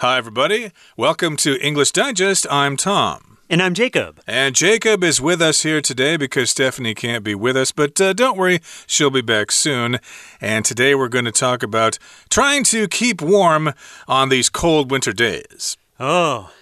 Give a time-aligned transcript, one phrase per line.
[0.00, 0.72] Hi, everybody.
[0.98, 2.46] Welcome to English Digest.
[2.50, 3.38] I'm Tom.
[3.48, 4.20] And I'm Jacob.
[4.26, 8.12] And Jacob is with us here today because Stephanie can't be with us, but uh,
[8.12, 9.98] don't worry, she'll be back soon.
[10.38, 11.98] And today we're going to talk about
[12.28, 13.72] trying to keep warm
[14.06, 15.78] on these cold winter days.
[15.98, 16.52] Oh,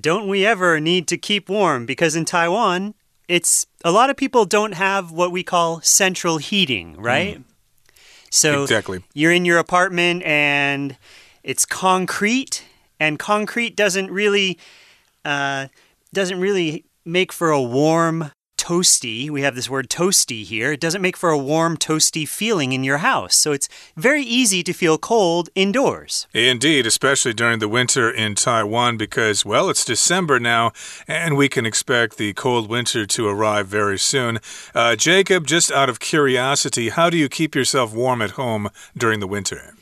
[0.00, 1.86] don't we ever need to keep warm?
[1.86, 2.94] Because in Taiwan,
[3.26, 7.38] it's a lot of people don't have what we call central heating, right?
[7.40, 7.44] Mm.
[8.30, 9.02] So exactly.
[9.12, 10.96] you're in your apartment and
[11.42, 12.62] it's concrete
[12.98, 14.58] and concrete doesn't really
[15.24, 15.68] uh,
[16.12, 18.30] doesn't really make for a warm
[18.66, 19.30] toasty.
[19.30, 20.72] We have this word toasty here.
[20.72, 23.36] It doesn't make for a warm, toasty feeling in your house.
[23.36, 26.26] So it's very easy to feel cold indoors.
[26.34, 30.72] Indeed, especially during the winter in Taiwan because, well, it's December now
[31.06, 34.40] and we can expect the cold winter to arrive very soon.
[34.74, 39.20] Uh, Jacob, just out of curiosity, how do you keep yourself warm at home during
[39.20, 39.74] the winter?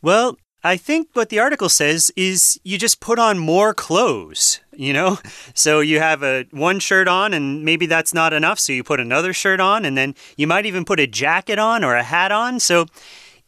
[0.00, 4.92] Well, I think what the article says is you just put on more clothes, you
[4.92, 5.18] know?
[5.54, 9.00] So you have a one shirt on and maybe that's not enough, so you put
[9.00, 12.30] another shirt on and then you might even put a jacket on or a hat
[12.30, 12.60] on.
[12.60, 12.86] So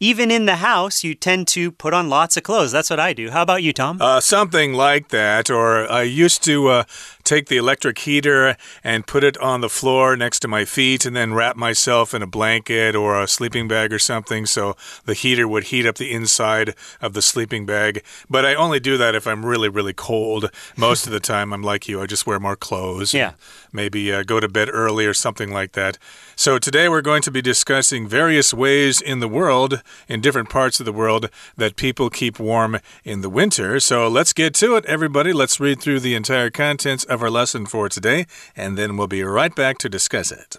[0.01, 2.73] even in the house, you tend to put on lots of clothes.
[2.73, 3.31] That's what I do.
[3.31, 4.03] How about you, Tom?
[4.03, 5.51] Uh, something like that.
[5.51, 6.85] Or I used to uh,
[7.25, 11.17] take the electric heater and put it on the floor next to my feet and
[11.17, 15.49] then wrap myself in a blanket or a sleeping bag or something so the heater
[15.49, 18.03] would heat up the inside of the sleeping bag.
[18.29, 20.51] But I only do that if I'm really, really cold.
[20.77, 23.15] Most of the time, I'm like you, I just wear more clothes.
[23.15, 23.33] Yeah.
[23.75, 25.99] Maybe uh, go to bed early or something like that.
[26.37, 30.79] So today we're going to be discussing various ways in the world, in different parts
[30.79, 33.81] of the world, that people keep warm in the winter.
[33.81, 35.33] So let's get to it, everybody.
[35.33, 39.25] Let's read through the entire contents of our lesson for today, and then we'll be
[39.25, 40.57] right back to discuss it.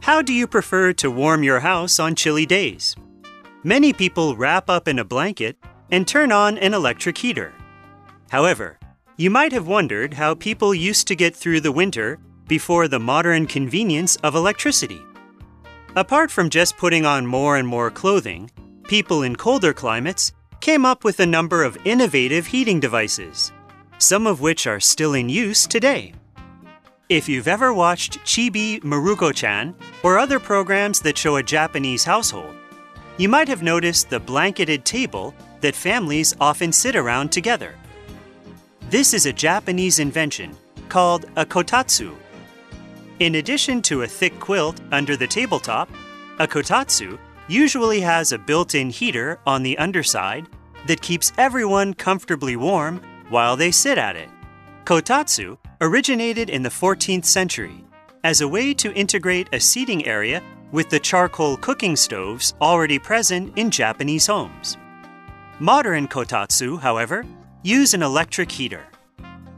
[0.00, 2.96] How do you prefer to warm your house on chilly days?
[3.62, 5.56] Many people wrap up in a blanket
[5.94, 7.54] and turn on an electric heater.
[8.28, 8.80] However,
[9.16, 12.18] you might have wondered how people used to get through the winter
[12.48, 15.00] before the modern convenience of electricity.
[15.94, 18.50] Apart from just putting on more and more clothing,
[18.88, 23.52] people in colder climates came up with a number of innovative heating devices,
[23.98, 26.12] some of which are still in use today.
[27.08, 32.56] If you've ever watched Chibi Maruko chan or other programs that show a Japanese household,
[33.16, 37.74] you might have noticed the blanketed table that families often sit around together.
[38.90, 40.54] This is a Japanese invention
[40.90, 42.14] called a kotatsu.
[43.18, 45.88] In addition to a thick quilt under the tabletop,
[46.38, 50.46] a kotatsu usually has a built in heater on the underside
[50.86, 53.00] that keeps everyone comfortably warm
[53.30, 54.28] while they sit at it.
[54.84, 57.82] Kotatsu originated in the 14th century
[58.22, 60.42] as a way to integrate a seating area
[60.72, 64.76] with the charcoal cooking stoves already present in Japanese homes.
[65.60, 67.24] Modern kotatsu, however,
[67.62, 68.84] use an electric heater.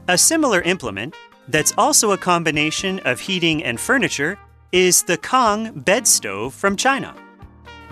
[0.07, 1.15] A similar implement
[1.47, 4.37] that's also a combination of heating and furniture
[4.71, 7.15] is the Kang bed stove from China.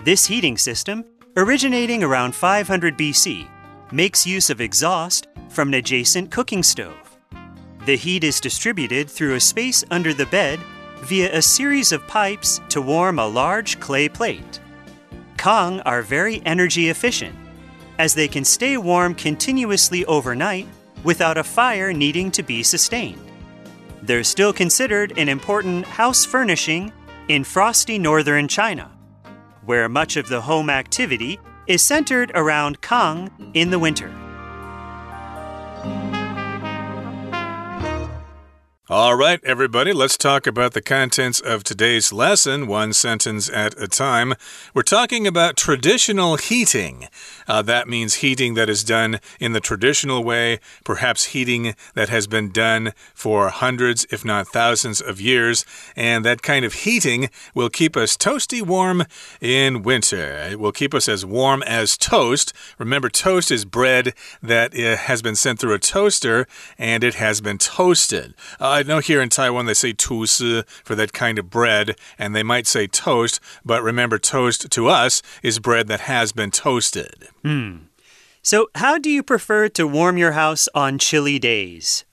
[0.04, 1.04] This heating system,
[1.36, 3.48] originating around 500 BC,
[3.90, 7.18] makes use of exhaust from an adjacent cooking stove.
[7.86, 10.60] The heat is distributed through a space under the bed
[11.00, 14.60] via a series of pipes to warm a large clay plate.
[15.38, 17.36] Kang are very energy efficient
[17.98, 20.66] as they can stay warm continuously overnight
[21.04, 23.20] without a fire needing to be sustained.
[24.02, 26.92] They're still considered an important house furnishing
[27.28, 28.90] in frosty northern China,
[29.64, 34.12] where much of the home activity is centered around Kang in the winter.
[38.88, 43.88] All right, everybody, let's talk about the contents of today's lesson, one sentence at a
[43.88, 44.34] time.
[44.74, 47.08] We're talking about traditional heating.
[47.48, 52.28] Uh, that means heating that is done in the traditional way, perhaps heating that has
[52.28, 55.64] been done for hundreds, if not thousands of years.
[55.96, 59.02] And that kind of heating will keep us toasty warm
[59.40, 60.46] in winter.
[60.52, 62.52] It will keep us as warm as toast.
[62.78, 66.46] Remember, toast is bread that uh, has been sent through a toaster
[66.78, 68.32] and it has been toasted.
[68.60, 72.36] Uh, I know here in Taiwan they say 吐司 for that kind of bread, and
[72.36, 77.28] they might say toast, but remember, toast to us is bread that has been toasted.
[77.42, 77.76] Hmm.
[78.42, 82.04] So, how do you prefer to warm your house on chilly days?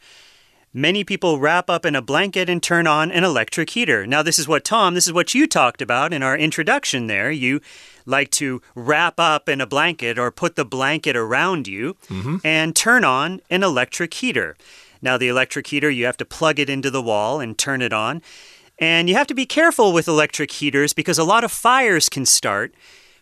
[0.74, 4.08] Many people wrap up in a blanket and turn on an electric heater.
[4.08, 7.30] Now, this is what, Tom, this is what you talked about in our introduction there.
[7.30, 7.60] You
[8.06, 12.40] like to wrap up in a blanket or put the blanket around you mm -hmm.
[12.44, 14.56] and turn on an electric heater.
[15.04, 17.92] Now, the electric heater, you have to plug it into the wall and turn it
[17.92, 18.22] on.
[18.80, 22.26] And you have to be careful with electric heaters because a lot of fires can
[22.26, 22.74] start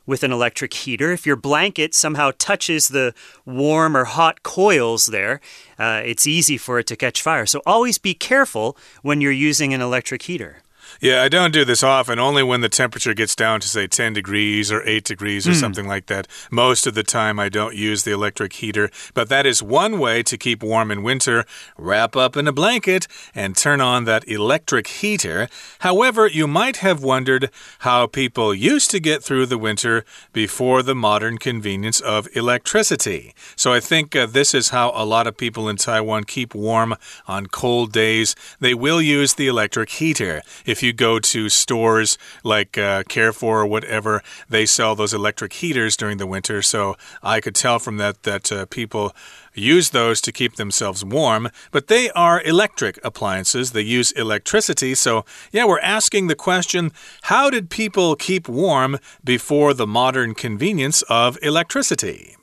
[0.05, 1.11] with an electric heater.
[1.11, 5.41] If your blanket somehow touches the warm or hot coils there,
[5.79, 7.47] uh, it's easy for it to catch fire.
[7.47, 10.61] So always be careful when you're using an electric heater.
[10.99, 14.13] Yeah, I don't do this often, only when the temperature gets down to, say, 10
[14.13, 15.59] degrees or 8 degrees or mm.
[15.59, 16.27] something like that.
[16.51, 20.23] Most of the time, I don't use the electric heater, but that is one way
[20.23, 21.45] to keep warm in winter.
[21.77, 25.47] Wrap up in a blanket and turn on that electric heater.
[25.79, 27.49] However, you might have wondered
[27.79, 33.33] how people used to get through the winter before the modern convenience of electricity.
[33.55, 36.95] So I think uh, this is how a lot of people in Taiwan keep warm
[37.27, 38.35] on cold days.
[38.59, 40.41] They will use the electric heater.
[40.65, 45.97] If you go to stores like uh, Carrefour or whatever, they sell those electric heaters
[45.97, 46.61] during the winter.
[46.61, 49.15] So I could tell from that that uh, people
[49.53, 53.71] use those to keep themselves warm, but they are electric appliances.
[53.71, 54.95] They use electricity.
[54.95, 56.91] So, yeah, we're asking the question
[57.23, 62.35] how did people keep warm before the modern convenience of electricity?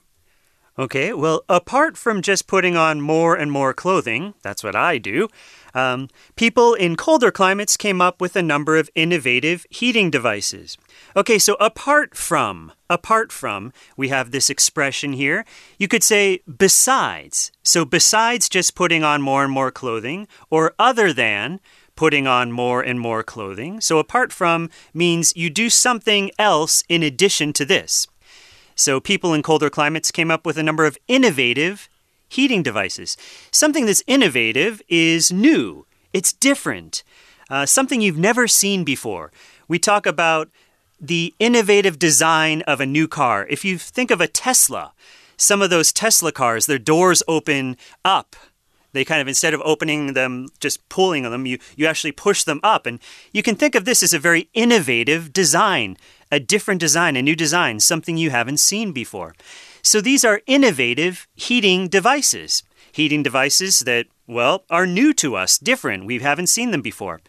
[0.78, 5.28] Okay, well, apart from just putting on more and more clothing, that's what I do.
[5.74, 10.78] Um, people in colder climates came up with a number of innovative heating devices.
[11.16, 15.44] Okay, so apart from, apart from, we have this expression here.
[15.78, 17.50] You could say besides.
[17.64, 21.58] So besides just putting on more and more clothing, or other than
[21.96, 23.80] putting on more and more clothing.
[23.80, 28.06] So apart from means you do something else in addition to this.
[28.78, 31.88] So people in colder climates came up with a number of innovative
[32.28, 33.16] heating devices.
[33.50, 37.02] Something that's innovative is new, it's different,
[37.50, 39.32] uh, something you've never seen before.
[39.66, 40.48] We talk about
[41.00, 43.46] the innovative design of a new car.
[43.50, 44.92] If you think of a Tesla,
[45.36, 48.36] some of those Tesla cars, their doors open up.
[48.92, 52.60] They kind of, instead of opening them, just pulling them, you, you actually push them
[52.62, 52.86] up.
[52.86, 53.00] And
[53.32, 55.96] you can think of this as a very innovative design,
[56.32, 59.34] a different design, a new design, something you haven't seen before.
[59.82, 62.62] So these are innovative heating devices.
[62.92, 66.06] Heating devices that, well, are new to us, different.
[66.06, 67.20] We haven't seen them before.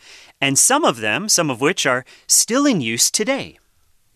[0.41, 3.59] And some of them, some of which are still in use today.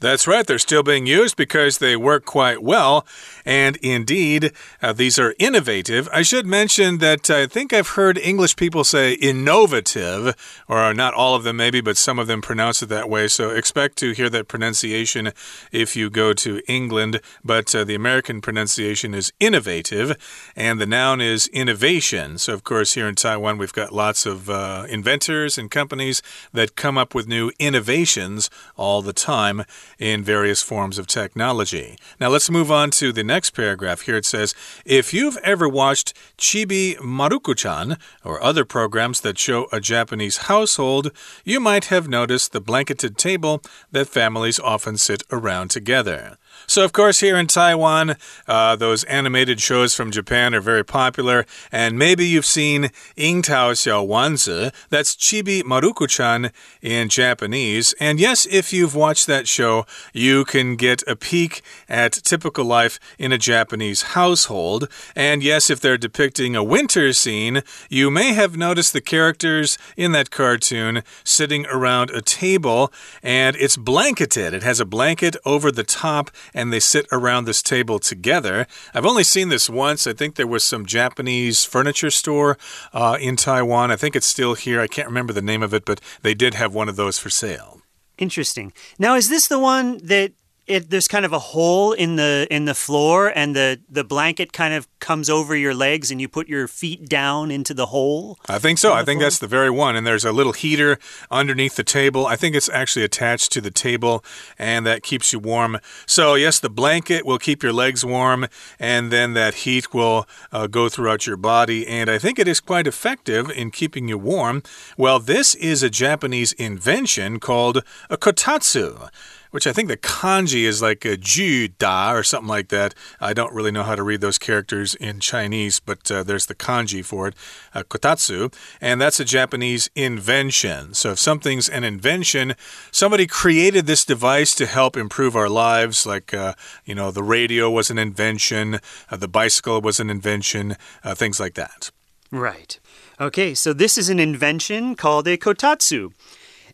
[0.04, 0.46] That's right.
[0.46, 3.08] They're still being used because they work quite well.
[3.46, 4.52] And indeed,
[4.82, 6.10] uh, these are innovative.
[6.12, 10.36] I should mention that I think I've heard English people say innovative,
[10.68, 13.30] or not all of them maybe, but some of them pronounce it that way.
[13.30, 15.32] So expect to hear that pronunciation
[15.72, 17.22] if you go to England.
[17.42, 20.18] But uh, the American pronunciation is innovative,
[20.54, 22.38] and the noun is innovation.
[22.40, 26.22] So, of course, here in Taiwan, we've got lots of uh, inventors and companies
[26.52, 29.64] that come up with new innovations all the time
[30.00, 31.98] in various forms of technology.
[32.20, 34.02] Now let's move on to the next paragraph.
[34.02, 34.56] Here it says
[34.86, 41.12] If you've ever watched Chibi Maruko-chan or other programs that show a Japanese household,
[41.44, 43.62] you might have noticed the blanketed table
[43.92, 46.38] that families often sit around together.
[46.66, 48.16] So, of course, here in Taiwan,
[48.48, 54.08] uh, those animated shows from Japan are very popular, and maybe you've seen Yingtao Xiao
[54.08, 56.52] Wanzi, that's Chibi Maruko-chan
[56.82, 57.94] in Japanese.
[58.00, 63.00] And yes, if you've watched that show, you can get a peek at typical life
[63.20, 64.88] in a Japanese household.
[65.16, 70.12] And yes, if they're depicting a winter scene, you may have noticed the characters in
[70.14, 74.54] that cartoon sitting around a table, and it's blanketed.
[74.54, 78.68] It has a blanket over the top and they sit around this table together.
[78.94, 80.08] I've only seen this once.
[80.08, 82.58] I think there was some Japanese furniture store
[82.94, 83.92] uh, in Taiwan.
[83.92, 84.80] I think it's still here.
[84.82, 87.30] I can't remember the name of it, but they did have one of those for
[87.30, 87.82] sale.
[88.18, 88.74] Interesting.
[89.00, 90.34] Now, is this the one that
[90.66, 94.54] it, there's kind of a hole in the in the floor and the the blanket
[94.54, 98.40] kind of comes over your legs and you put your feet down into the hole
[98.48, 98.94] i think so.
[98.94, 99.26] i think floor?
[99.26, 99.96] that's the very one.
[99.96, 100.98] And there's a little heater
[101.30, 102.26] underneath the table.
[102.26, 104.24] I think it's actually attached to the table
[104.58, 105.80] and that keeps you warm.
[106.06, 108.48] So yes the blanket will keep your legs warm
[108.80, 111.86] and then that heat will uh, go throughout your body.
[111.88, 114.64] And i think it is quite effective in keeping you warm.
[114.98, 119.10] Well this is a japanese invention called a kotatsu
[119.54, 122.96] which I think the kanji is like a ju da or something like that.
[123.22, 126.56] I don't really know how to read those characters in Chinese, but uh, there's the
[126.56, 127.36] kanji for it,
[127.76, 130.96] uh, kotatsu, and that's a Japanese invention.
[130.96, 132.56] So if something's an invention,
[132.90, 137.70] somebody created this device to help improve our lives, like, uh, you know, the radio
[137.70, 138.80] was an invention,
[139.12, 141.92] uh, the bicycle was an invention, uh, things like that.
[142.32, 142.80] Right.
[143.22, 146.12] Okay, so this is an invention called a kotatsu.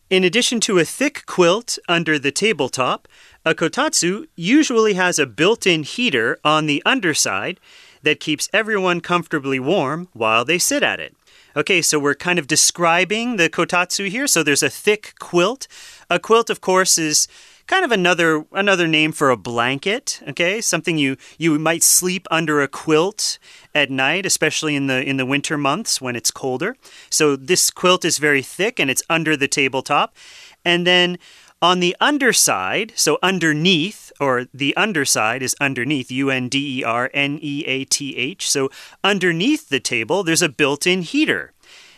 [0.09, 3.07] In addition to a thick quilt under the tabletop,
[3.45, 7.59] a kotatsu usually has a built in heater on the underside
[8.01, 11.15] that keeps everyone comfortably warm while they sit at it.
[11.55, 14.25] Okay, so we're kind of describing the kotatsu here.
[14.25, 15.67] So there's a thick quilt.
[16.09, 17.27] A quilt, of course, is
[17.69, 22.61] kind of another another name for a blanket okay something you you might sleep under
[22.63, 23.37] a quilt
[23.75, 26.75] at night especially in the in the winter months when it's colder
[27.11, 30.15] so this quilt is very thick and it's under the tabletop
[30.65, 31.17] and then
[31.61, 37.11] on the underside, so underneath, or the underside is underneath, U N D E R
[37.13, 38.49] N E A T H.
[38.49, 38.69] So
[39.03, 41.51] underneath the table, there's a built in heater.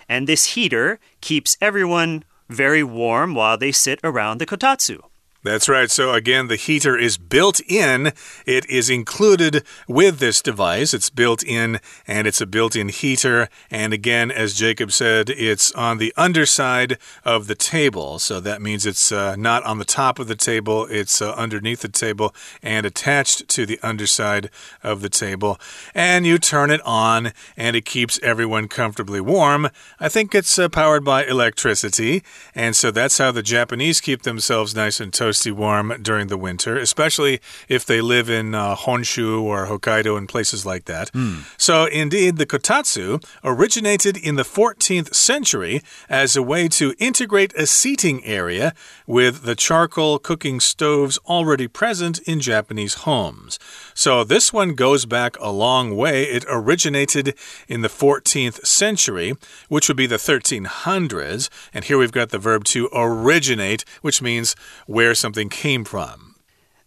[0.10, 5.11] And this heater keeps everyone very warm while they sit around the kotatsu.
[5.44, 5.90] That's right.
[5.90, 8.14] So again, the heater is built in.
[8.46, 10.94] It is included with this device.
[10.94, 13.50] It's built in and it's a built in heater.
[13.72, 18.20] And again, as Jacob said, it's on the underside of the table.
[18.20, 21.82] So that means it's uh, not on the top of the table, it's uh, underneath
[21.82, 24.52] the table and attached to the underside
[24.84, 25.60] of the table.
[25.96, 29.70] And you turn it on and it keeps everyone comfortably warm.
[30.00, 32.22] I think it's uh, powered by electricity.
[32.54, 36.38] And so that's how the Japanese keep themselves nice and toasty toasty warm during the
[36.38, 41.12] winter, especially if they live in uh, Honshu or Hokkaido and places like that.
[41.14, 41.44] Mm.
[41.58, 47.66] So, indeed, the kotatsu originated in the 14th century as a way to integrate a
[47.66, 48.74] seating area
[49.08, 53.58] with the charcoal cooking stoves already present in Japanese homes.
[53.94, 56.24] So, this one goes back a long way.
[56.24, 57.36] It originated
[57.68, 59.36] in the 14th century,
[59.70, 61.50] which would be the 1300s.
[61.74, 64.56] And here we've got the verb to originate, which means
[64.88, 66.36] where something came from.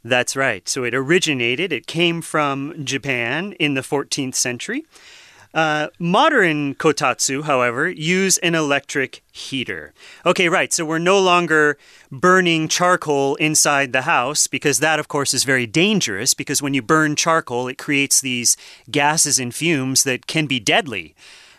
[0.04, 0.68] That's right.
[0.68, 4.84] So it originated, it came from Japan in the 14th century.
[5.54, 9.94] Uh, modern kotatsu, however, use an electric heater.
[10.26, 10.72] Okay, right.
[10.72, 11.78] So we're no longer
[12.10, 16.82] burning charcoal inside the house because that, of course, is very dangerous because when you
[16.82, 18.56] burn charcoal, it creates these
[18.90, 21.14] gases and fumes that can be deadly.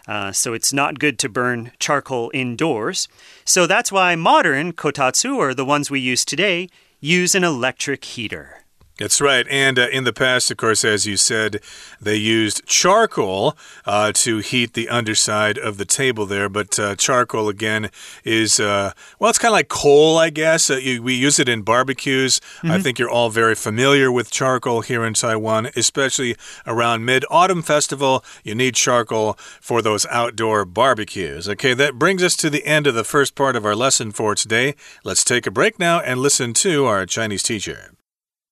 [0.07, 3.07] Uh, so it's not good to burn charcoal indoors.
[3.43, 6.69] So that's why modern kotatsu, or the ones we use today,
[6.99, 8.64] use an electric heater.
[8.97, 9.45] That's right.
[9.49, 11.59] And uh, in the past, of course, as you said,
[11.99, 16.47] they used charcoal uh, to heat the underside of the table there.
[16.47, 17.89] But uh, charcoal, again,
[18.23, 20.69] is, uh, well, it's kind of like coal, I guess.
[20.69, 22.39] Uh, you, we use it in barbecues.
[22.39, 22.67] Mm -hmm.
[22.67, 22.83] I mm-hmm.
[22.83, 26.35] think you're all very familiar with charcoal here in Taiwan, especially
[26.65, 28.23] around Mid Autumn Festival.
[28.43, 31.49] You need charcoal for those outdoor barbecues.
[31.49, 34.35] Okay, that brings us to the end of the first part of our lesson for
[34.35, 34.75] today.
[35.03, 37.95] Let's take a break now and listen to our Chinese teacher.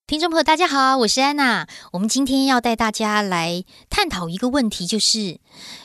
[0.05, 1.65] 听众朋友，大家好，我是安娜。
[1.93, 5.39] 我们今天要带大家来探讨一个问题，就是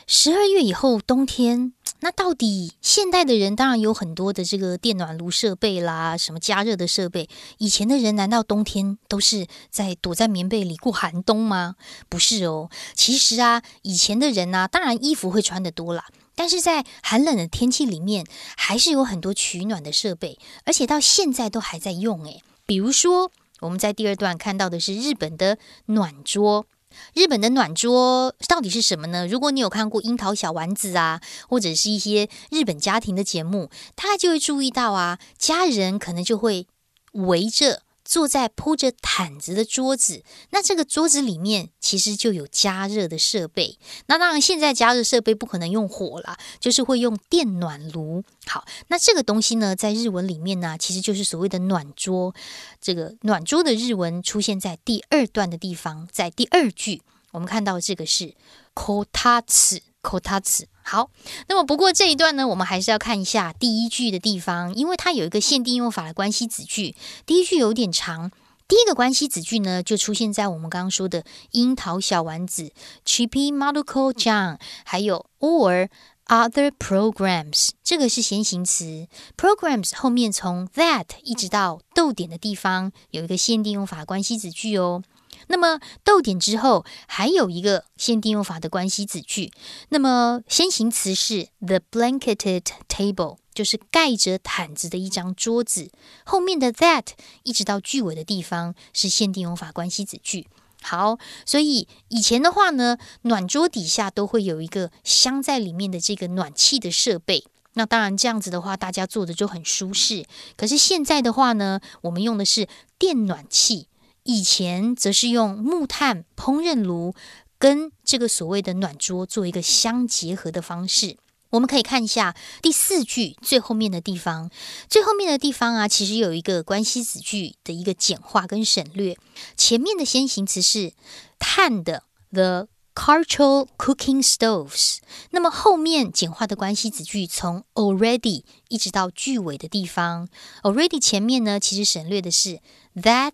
[0.08, 7.28] 十二月以后冬天，那到底现代的人当然有很多的这个电暖炉设备啦，什么加热的设备。
[7.58, 11.76] 以前的人难道冬天都是在躲在棉被里过寒冬吗？
[12.08, 12.68] 不是哦。
[12.94, 22.24] 其实啊，以前的人呢，当然衣服会穿的多啦，但是在寒冷的天气里面，还是有很多取暖的设备，而且到现在都还在用。
[22.24, 23.30] 诶，比如说。
[23.60, 26.66] 我们在第二段看到的是日本的暖桌。
[27.12, 29.26] 日本的暖桌到底是什么呢？
[29.26, 36.66] 如果你有看过《樱桃小丸子》啊，或者是一些日本家庭的节目，他就会注意到啊，家人可能就会
[37.12, 37.82] 围着。
[38.08, 43.78] 坐在铺着毯子的桌子，那这个桌子里面其实就有加热的设备。
[44.06, 48.24] 那当然，现在加热设备不可能用火啦，就是会用电暖炉。
[48.46, 52.34] 好，那这个东西呢，在日文里面呢，其实就是所谓的暖桌。
[52.80, 58.34] 这个暖桌的日文出现在第二段的地方，在第二句，我们看到这个是
[58.74, 59.80] kotatsu。
[60.02, 61.10] Kotatsu 好，
[61.48, 66.96] 那么不过这一段呢，我们还是要看一下第一句的地方，因为它有一个限定用法的关系子句。
[67.26, 68.30] 第一句有点长，
[68.66, 72.72] 第一个关系子句呢，就出现在我们刚刚说的樱桃小丸子
[73.04, 75.88] Chippy Maruko John，还有 or
[76.26, 79.08] other programs，这个是先行词。
[79.36, 85.02] programs 后面从 that 一直到逗点的地方有一个限定用法关系子句哦。
[85.46, 89.52] 那么逗点之后还有一个限定用法的关系子句。
[89.88, 95.90] 那么先行词是 the blanketed table，就是盖着毯子的一张桌子。
[96.24, 97.06] 后面的 that
[97.44, 100.46] 一直到句尾的地方是限定用法关系子句。
[100.80, 107.44] 好，所以以前的话呢，暖桌底下都会有一个镶在里面的这个暖气的设备。
[107.74, 110.24] 那当然这样子的话，大家坐的就很舒适。
[110.56, 112.68] 可是现在的话呢，我们用的是
[112.98, 113.88] 电暖气。
[114.28, 117.14] 以前则是用木炭烹饪炉
[117.58, 121.16] 跟这个所谓的暖桌做一个相结合的方式。
[121.48, 124.50] 我们可以看一下第四句最后面的地方，
[124.86, 129.16] 最后面的地方啊，其实有一个关系子句的一个简化跟省略。
[129.56, 130.92] 前面的先行词是
[131.38, 134.98] 碳的 the charcoal cooking stoves。
[135.30, 140.28] 那么后面简化的关系子句从 already 一直到句尾的地方
[140.62, 142.60] ，already 前面呢其实省略的是
[142.94, 143.32] that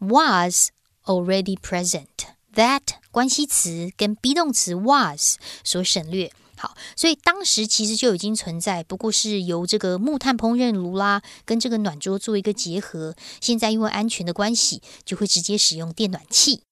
[0.00, 0.68] was
[1.04, 6.32] already present。that 关系词跟 be 动词 was 所省略。
[6.58, 13.14] 好，所以当时其实就已经存在，不过是由这个木炭烹饪炉啦，跟这个暖桌做一个结合。
[13.42, 16.62] 现在因为安全的关系，就会直接使用电暖气。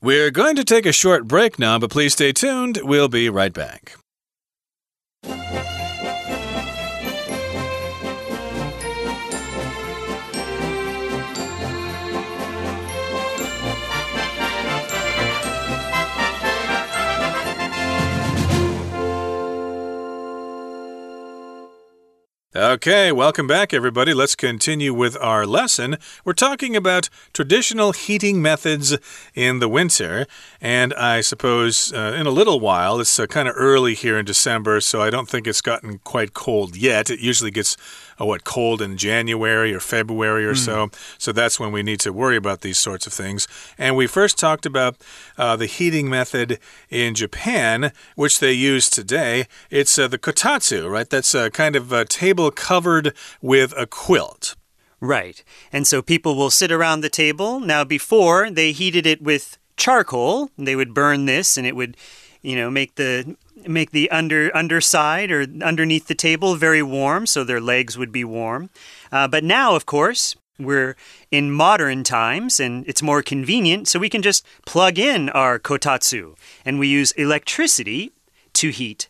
[0.00, 2.80] We're going to take a short break now, but please stay tuned.
[2.82, 3.96] We'll be right back.
[22.57, 24.15] Okay, welcome back, everybody.
[24.15, 25.97] Let's continue with our lesson.
[26.25, 28.97] We're talking about traditional heating methods
[29.35, 30.25] in the winter.
[30.59, 34.25] And I suppose uh, in a little while, it's uh, kind of early here in
[34.25, 37.11] December, so I don't think it's gotten quite cold yet.
[37.11, 37.77] It usually gets
[38.19, 40.57] uh, what cold in January or February or mm.
[40.57, 40.89] so.
[41.17, 43.47] So that's when we need to worry about these sorts of things.
[43.77, 44.97] And we first talked about
[45.37, 46.59] uh, the heating method
[46.89, 49.47] in Japan, which they use today.
[49.69, 51.09] It's uh, the kotatsu, right?
[51.09, 54.55] That's a kind of a table covered with a quilt.
[54.99, 55.43] Right.
[55.71, 57.59] And so people will sit around the table.
[57.59, 61.95] Now, before they heated it with charcoal, they would burn this and it would,
[62.41, 63.35] you know, make the
[63.69, 68.23] make the under underside or underneath the table very warm, so their legs would be
[68.23, 68.69] warm.
[69.11, 70.95] Uh, but now, of course, we're
[71.31, 76.35] in modern times and it's more convenient, so we can just plug in our kotatsu
[76.65, 78.11] and we use electricity
[78.53, 79.09] to heat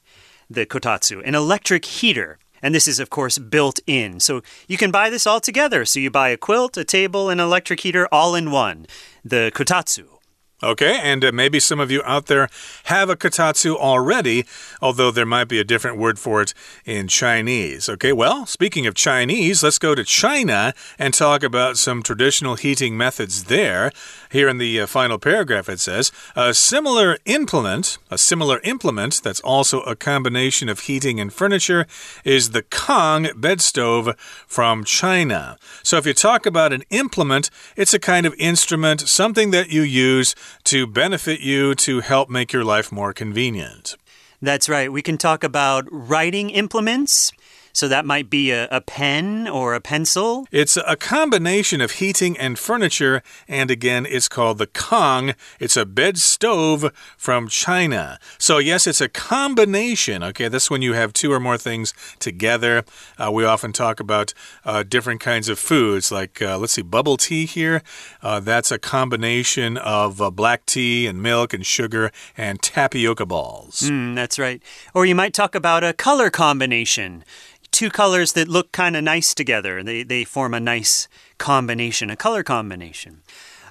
[0.50, 2.40] the kotatsu, an electric heater.
[2.62, 4.20] And this is, of course, built in.
[4.20, 5.86] So you can buy this all together.
[5.86, 8.88] So you buy a quilt, a table, an electric heater all in one.
[9.24, 10.17] The kotatsu.
[10.64, 12.50] Okay, and uh, maybe some of you out there
[12.86, 14.44] have a kotatsu already,
[14.82, 17.88] although there might be a different word for it in Chinese.
[17.88, 22.98] Okay, well, speaking of Chinese, let's go to China and talk about some traditional heating
[22.98, 23.92] methods there.
[24.32, 29.42] Here in the uh, final paragraph, it says a similar implement, a similar implement that's
[29.42, 31.86] also a combination of heating and furniture,
[32.26, 34.16] is the Kang bed stove
[34.48, 35.60] from China.
[35.84, 39.84] So if you talk about an implement, it's a kind of instrument, something that you
[39.84, 40.34] use
[40.66, 43.96] to benefit you to help make your life more convenient.
[44.42, 44.92] That's right.
[44.92, 47.32] We can talk about writing implements.
[47.78, 50.48] So that might be a, a, pen or a pencil.
[50.52, 55.36] It's a combination of heating and furniture, and again, it's called the Kang.
[55.60, 58.18] It's a bed stove from China.
[58.40, 60.24] So, yes, it's a combination.
[60.24, 62.84] Okay, that's when you have two or more things together.
[63.20, 64.34] Uh, we often talk about
[64.66, 67.84] uh, different kinds of foods, like, uh, let's see, bubble tea here.
[68.24, 73.82] Uh, that's a combination of uh, black tea and milk and sugar and tapioca balls.
[73.82, 74.64] Mm, that's right.
[74.96, 77.24] Or you might talk about a color combination
[77.72, 79.84] two colors that look kind of nice together.
[79.84, 83.22] They, they form a nice combination, a color combination.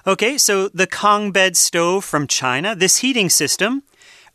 [0.05, 3.83] Okay, so the Kang bed stove from China, this heating system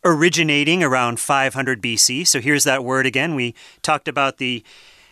[0.05, 2.27] originating around 500 BC.
[2.27, 3.35] So here's that word again.
[3.35, 4.63] We talked about the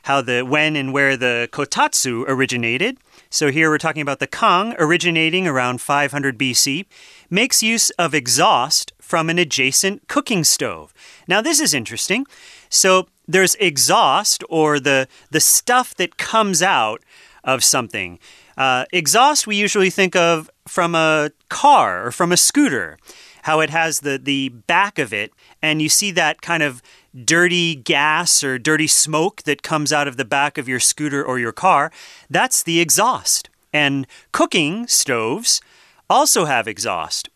[0.04, 2.98] how the when and where the kotatsu originated.
[3.30, 6.86] So here we're talking about the Kang originating around 500 BC
[7.30, 10.94] makes use of exhaust from an adjacent cooking stove.
[11.28, 12.26] Now this is interesting.
[12.72, 17.04] So there's exhaust or the the stuff that comes out
[17.44, 18.18] of something.
[18.58, 22.98] Uh, exhaust we usually think of from a car or from a scooter,
[23.44, 25.32] how it has the the back of it,
[25.62, 26.82] and you see that kind of
[27.26, 31.38] dirty gas or dirty smoke that comes out of the back of your scooter or
[31.38, 31.92] your car.
[32.30, 33.50] That's the exhaust.
[33.74, 35.62] And cooking stoves
[36.10, 37.30] also have exhaust.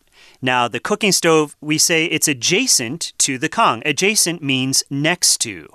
[0.46, 3.82] Now, the cooking stove, we say it's adjacent to the Kang.
[3.84, 5.66] Adjacent means next to.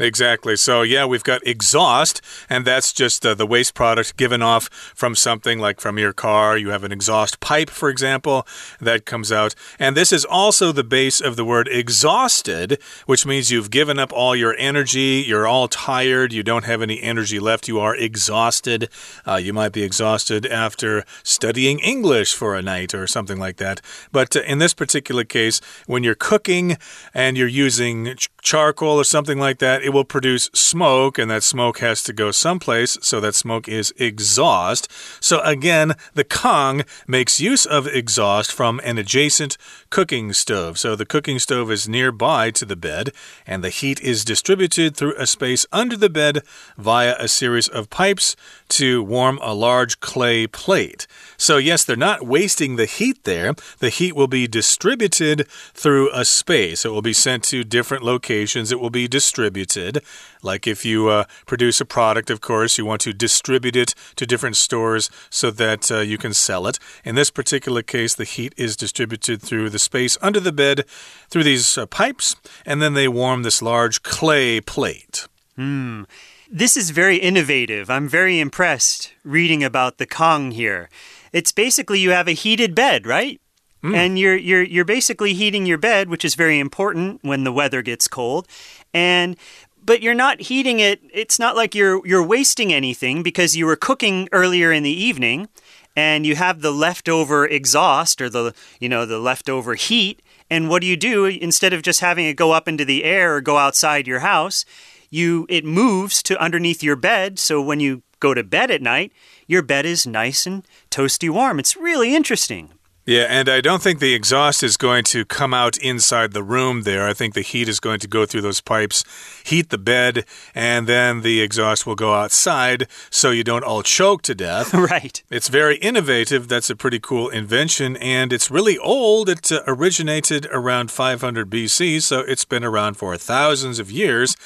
[0.00, 0.56] Exactly.
[0.56, 5.14] So, yeah, we've got exhaust, and that's just uh, the waste product given off from
[5.14, 6.56] something like from your car.
[6.56, 8.46] You have an exhaust pipe, for example,
[8.80, 9.54] that comes out.
[9.78, 14.10] And this is also the base of the word exhausted, which means you've given up
[14.10, 15.22] all your energy.
[15.26, 16.32] You're all tired.
[16.32, 17.68] You don't have any energy left.
[17.68, 18.88] You are exhausted.
[19.26, 23.82] Uh, you might be exhausted after studying English for a night or something like that.
[24.12, 26.78] But uh, in this particular case, when you're cooking
[27.12, 31.42] and you're using ch charcoal or something like that, it will produce smoke, and that
[31.42, 34.88] smoke has to go someplace, so that smoke is exhaust.
[35.20, 39.56] So again, the Kang makes use of exhaust from an adjacent
[39.90, 40.78] cooking stove.
[40.78, 43.10] So the cooking stove is nearby to the bed,
[43.48, 46.42] and the heat is distributed through a space under the bed
[46.78, 48.36] via a series of pipes
[48.70, 51.06] to warm a large clay plate.
[51.36, 53.54] So, yes, they're not wasting the heat there.
[53.78, 56.84] The heat will be distributed through a space.
[56.84, 58.72] It will be sent to different locations.
[58.72, 60.02] It will be distributed.
[60.42, 64.26] Like if you uh, produce a product, of course, you want to distribute it to
[64.26, 66.78] different stores so that uh, you can sell it.
[67.04, 70.84] In this particular case, the heat is distributed through the space under the bed
[71.28, 75.26] through these uh, pipes, and then they warm this large clay plate.
[75.56, 76.04] Hmm.
[76.52, 77.88] This is very innovative.
[77.88, 80.90] I'm very impressed reading about the Kang here.
[81.32, 83.40] It's basically you have a heated bed, right?
[83.84, 83.94] Mm.
[83.94, 87.82] And you're you're you're basically heating your bed, which is very important when the weather
[87.82, 88.48] gets cold.
[88.92, 89.36] And
[89.80, 91.00] but you're not heating it.
[91.14, 95.48] It's not like you're you're wasting anything because you were cooking earlier in the evening
[95.94, 100.82] and you have the leftover exhaust or the you know the leftover heat and what
[100.82, 103.56] do you do instead of just having it go up into the air or go
[103.56, 104.64] outside your house
[105.10, 109.12] you it moves to underneath your bed so when you go to bed at night
[109.50, 111.58] your bed is nice and toasty warm.
[111.58, 112.70] It's really interesting.
[113.06, 116.82] Yeah, and I don't think the exhaust is going to come out inside the room
[116.82, 117.08] there.
[117.08, 119.02] I think the heat is going to go through those pipes,
[119.42, 124.22] heat the bed, and then the exhaust will go outside so you don't all choke
[124.22, 124.72] to death.
[124.92, 125.20] right.
[125.28, 126.46] It's very innovative.
[126.46, 129.28] That's a pretty cool invention, and it's really old.
[129.28, 134.36] It uh, originated around 500 BC, so it's been around for thousands of years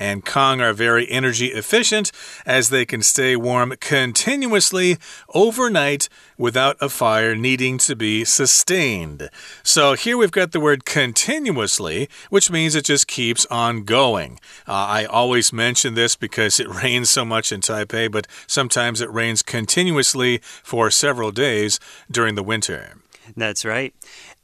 [0.00, 2.10] and Kang are very energy efficient
[2.46, 4.96] as they can stay warm continuously
[5.34, 6.08] overnight
[6.38, 9.28] without a fire needing to be sustained.
[9.62, 14.40] So here we've got the word continuously, which means it just keeps on going.
[14.66, 19.12] Uh, I always mention this because it rains so much in Taipei, but sometimes it
[19.12, 21.78] rains continuously for several days
[22.10, 22.94] during the winter.
[23.36, 23.94] That's right.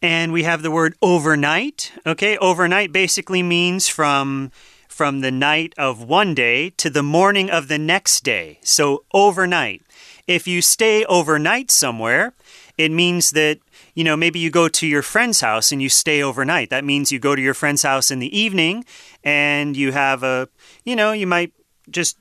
[0.02, 1.92] And we have the word overnight.
[2.04, 4.52] Okay, overnight basically means from
[4.96, 8.58] from the night of one day to the morning of the next day.
[8.62, 9.82] So, overnight.
[10.26, 12.32] If you stay overnight somewhere,
[12.78, 13.58] it means that,
[13.94, 16.70] you know, maybe you go to your friend's house and you stay overnight.
[16.70, 18.86] That means you go to your friend's house in the evening
[19.22, 20.48] and you have a,
[20.86, 21.52] you know, you might
[21.90, 22.16] just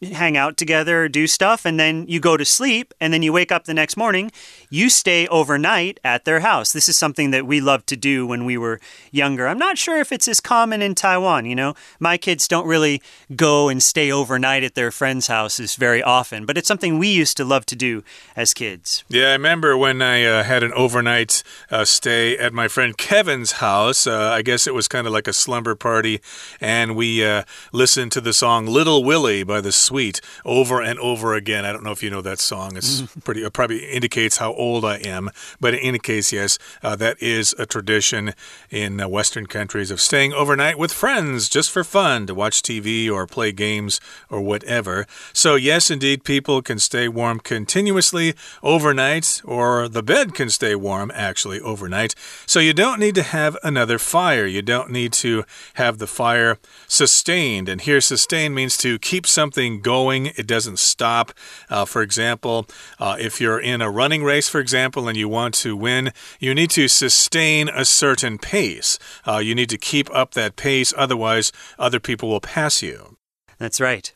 [0.00, 3.52] hang out together, do stuff, and then you go to sleep, and then you wake
[3.52, 4.30] up the next morning.
[4.70, 6.72] You stay overnight at their house.
[6.72, 9.46] This is something that we loved to do when we were younger.
[9.46, 11.44] I'm not sure if it's as common in Taiwan.
[11.46, 13.02] You know, my kids don't really
[13.34, 17.36] go and stay overnight at their friends' houses very often, but it's something we used
[17.36, 18.02] to love to do
[18.36, 19.04] as kids.
[19.08, 23.52] Yeah, I remember when I uh, had an overnight uh, stay at my friend Kevin's
[23.52, 24.06] house.
[24.06, 26.20] Uh, I guess it was kind of like a slumber party,
[26.60, 31.34] and we uh, listened to the song Little Willie by the Sweet over and over
[31.34, 31.64] again.
[31.64, 32.76] I don't know if you know that song.
[32.76, 35.30] It's pretty, it probably indicates how old I am.
[35.60, 38.34] But in any case, yes, uh, that is a tradition
[38.70, 43.10] in uh, Western countries of staying overnight with friends just for fun to watch TV
[43.10, 45.06] or play games or whatever.
[45.32, 51.10] So, yes, indeed, people can stay warm continuously overnight, or the bed can stay warm
[51.14, 52.14] actually overnight.
[52.46, 54.46] So, you don't need to have another fire.
[54.46, 57.68] You don't need to have the fire sustained.
[57.68, 61.32] And here, sustained means to keep something going, it doesn't stop.
[61.68, 62.66] Uh, for example,
[62.98, 66.54] uh, if you're in a running race, for example, and you want to win, you
[66.54, 68.98] need to sustain a certain pace.
[69.26, 73.16] Uh, you need to keep up that pace, otherwise, other people will pass you.
[73.58, 74.12] That's right.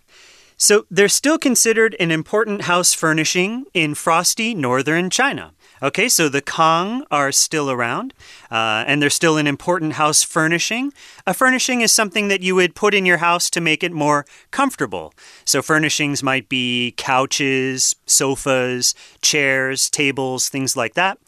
[0.57, 5.53] So they're still considered an important house furnishing in frosty northern China.
[5.83, 8.15] Okay, so the Kang are still around,
[8.51, 10.91] uh, and they're still an important house furnishing.
[11.27, 14.25] A furnishing is something that you would put in your house to make it more
[14.51, 15.13] comfortable.
[15.45, 21.19] So, furnishings might be couches, sofas, chairs, tables, things like that.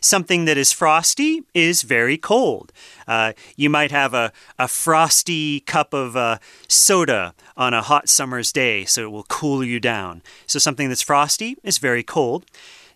[0.00, 2.72] Something that is frosty is very cold.
[3.08, 6.38] Uh, you might have a, a frosty cup of uh,
[6.68, 10.22] soda on a hot summer's day, so it will cool you down.
[10.46, 12.46] So, something that's frosty is very cold.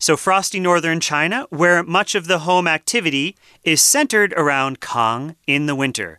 [0.01, 5.67] So, frosty northern China, where much of the home activity is centered around Kang in
[5.67, 6.19] the winter.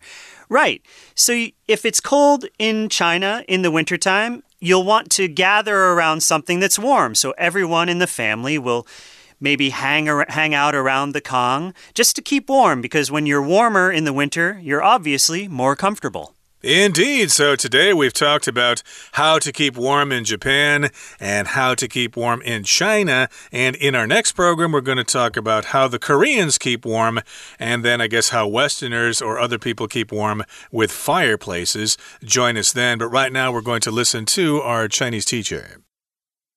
[0.49, 0.83] Right.
[1.15, 6.59] So, if it's cold in China in the wintertime, you'll want to gather around something
[6.59, 7.15] that's warm.
[7.15, 8.85] So, everyone in the family will
[9.39, 13.91] maybe hang, hang out around the Kong just to keep warm because when you're warmer
[13.91, 16.35] in the winter, you're obviously more comfortable.
[16.63, 17.31] Indeed.
[17.31, 22.15] So today we've talked about how to keep warm in Japan and how to keep
[22.15, 23.29] warm in China.
[23.51, 27.21] And in our next program, we're going to talk about how the Koreans keep warm
[27.59, 31.97] and then I guess how Westerners or other people keep warm with fireplaces.
[32.23, 32.99] Join us then.
[32.99, 35.77] But right now, we're going to listen to our Chinese teacher.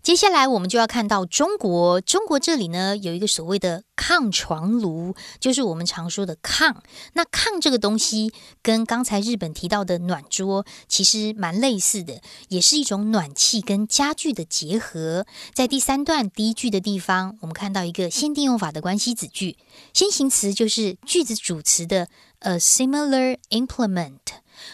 [0.05, 6.77] 接下来我们就要看到中国，中国这里呢有一个所谓的炕床炉，就是我们常说的炕。
[7.14, 8.31] 那炕这个东西
[8.62, 15.25] 跟刚才日本提到的暖桌其实蛮类似的，也是一种暖气跟家具的结合。
[15.55, 19.57] 在第三段第一句的地方，我们看到一个限定用法的关系子句，
[19.95, 22.09] 先行词就是句子主词的
[22.40, 24.19] a similar implement，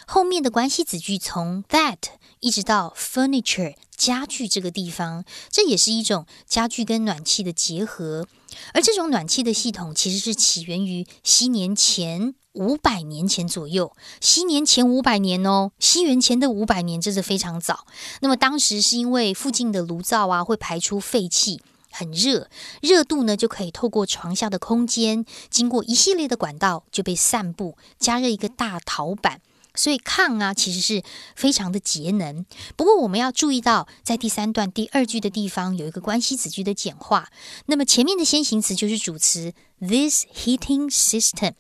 [0.07, 1.99] 后面的关系子句从 that
[2.41, 3.75] 一直到 furniture。
[3.97, 8.27] 家具这个地方，这也是一种家具跟暖气的结合。
[8.73, 13.95] 而这种暖气的系统其实是起源于西年前五百年前左右。
[14.19, 17.85] 西年前五百年哦，西元前的五百年，这是非常早。
[18.23, 22.49] 那么当时是因为附近的炉灶啊会排出废气，很热，
[22.81, 29.43] 热度呢就可以透过床下的空间，经过一系列的管道就被散布，加热一个大陶板。
[29.75, 31.03] 所以抗啊，其实是
[31.35, 32.45] 非常的节能。
[32.77, 37.31] 不过我们要注意到，在第三段第二句的地方有一个关系子句的简化。
[37.67, 41.55] 那么前面的先行词就是主词 this heating system，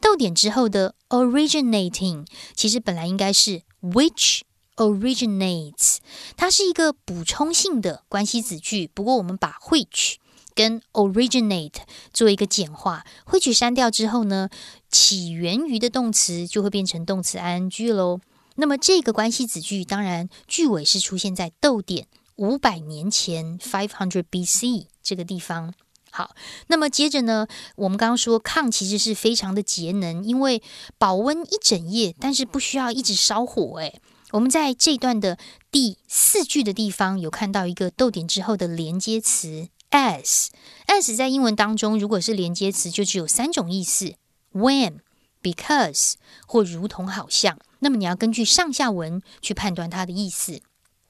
[0.00, 4.42] 逗点之后的 originating，其实本来应该是 which
[4.76, 5.96] originates，
[6.36, 8.90] 它是一个补充性的关系子句。
[8.94, 10.16] 不过我们把 which
[10.56, 11.74] 跟 originate
[12.12, 14.48] 做一个简化，会取删掉之后呢，
[14.90, 18.18] 起源于的动词就会变成动词 ing 喽。
[18.56, 25.74] 那么这个关系子句当然句尾是出现在逗点五百年前 five hundred BC 这个地方。
[26.10, 26.34] 好，
[26.68, 30.62] 那么接着呢，我们刚刚说炕其实是非常的节能，因为
[30.96, 33.78] 保温一整夜，但是不需要一直烧火。
[33.80, 35.36] 诶，我们在这段的
[35.70, 39.68] 第四句的地方有看到一个逗点之后的连接词。
[39.90, 40.48] As
[40.86, 44.14] as 在英文当中，如果是连接词，就只有三种意思
[44.52, 44.98] ：when、
[45.42, 46.14] because
[46.46, 47.58] 或如同、好像。
[47.80, 50.60] 那么你要根据上下文去判断它的意思。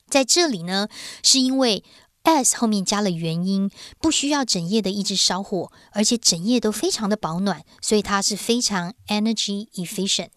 [0.08, 0.88] 在这里呢，
[1.22, 1.84] 是因为
[2.24, 10.28] as 后面加了元音，不需要整夜的一直烧火，而且整夜都非常的保暖，所以它是非常 energy efficient。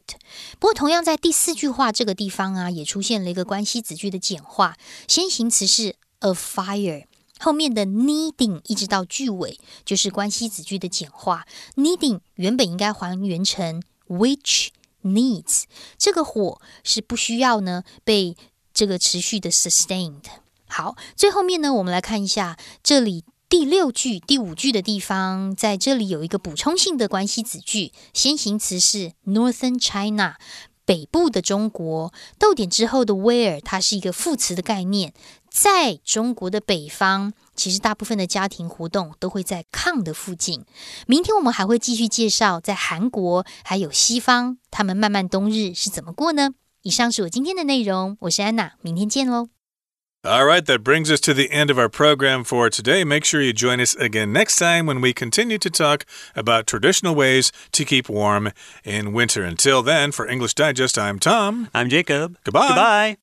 [0.59, 4.75] 不过，同样在第四句话这个地方啊，也出现了一个关系子句的简化，
[5.07, 7.08] 先行词是 a fire。
[7.39, 11.47] 后面的 needing 一直到句尾就是关系子句的简化。
[11.75, 14.67] needing 原本应该还原成 which
[15.03, 15.63] needs，
[15.97, 18.35] 这个火是不需要呢被
[18.73, 20.25] 这个持续的 sustained。
[20.67, 30.35] 好，最后面呢，我们来看一下这里第六句、第五句的地方，在这里有一个补充性的关系子句，先行词是 Northern China。
[30.85, 35.13] 北部的中国，逗点之后的 where，它是一个副词的概念。
[35.48, 40.64] 在中国的北方，其实大部分的家庭活动都会在炕的附近。
[41.06, 46.50] 明天我们还会继续介绍在韩国还有西方，他们漫漫冬日是怎么过呢？
[46.82, 49.48] 以上是我今天的内容，我是安娜，明天见喽。
[50.26, 53.04] All right, that brings us to the end of our program for today.
[53.04, 57.14] Make sure you join us again next time when we continue to talk about traditional
[57.14, 58.50] ways to keep warm
[58.84, 59.44] in winter.
[59.44, 61.68] Until then, for English Digest, I'm Tom.
[61.74, 62.38] I'm Jacob.
[62.42, 62.68] Goodbye.
[62.68, 63.16] Goodbye.